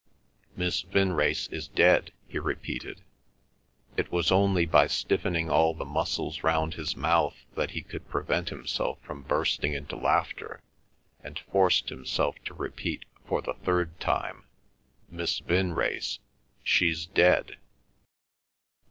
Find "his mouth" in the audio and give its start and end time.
6.73-7.45